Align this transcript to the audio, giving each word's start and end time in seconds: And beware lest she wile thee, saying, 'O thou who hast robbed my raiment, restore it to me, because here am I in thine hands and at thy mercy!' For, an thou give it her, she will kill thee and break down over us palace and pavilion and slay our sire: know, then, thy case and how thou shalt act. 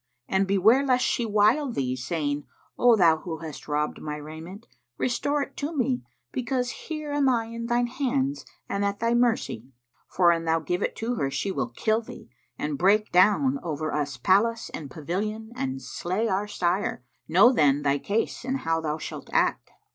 And 0.27 0.47
beware 0.47 0.83
lest 0.83 1.05
she 1.05 1.27
wile 1.27 1.71
thee, 1.71 1.95
saying, 1.95 2.45
'O 2.75 2.95
thou 2.95 3.17
who 3.17 3.37
hast 3.37 3.67
robbed 3.67 4.01
my 4.01 4.15
raiment, 4.15 4.65
restore 4.97 5.43
it 5.43 5.55
to 5.57 5.77
me, 5.77 6.01
because 6.31 6.71
here 6.71 7.11
am 7.11 7.29
I 7.29 7.45
in 7.45 7.67
thine 7.67 7.85
hands 7.85 8.43
and 8.67 8.83
at 8.83 8.99
thy 8.99 9.13
mercy!' 9.13 9.71
For, 10.07 10.31
an 10.31 10.45
thou 10.45 10.59
give 10.59 10.81
it 10.81 10.97
her, 10.99 11.29
she 11.29 11.51
will 11.51 11.69
kill 11.69 12.01
thee 12.01 12.31
and 12.57 12.79
break 12.79 13.11
down 13.11 13.59
over 13.61 13.93
us 13.93 14.17
palace 14.17 14.71
and 14.73 14.89
pavilion 14.89 15.51
and 15.55 15.79
slay 15.83 16.27
our 16.27 16.47
sire: 16.47 17.03
know, 17.27 17.53
then, 17.53 17.83
thy 17.83 17.99
case 17.99 18.43
and 18.43 18.61
how 18.61 18.81
thou 18.81 18.97
shalt 18.97 19.29
act. 19.31 19.69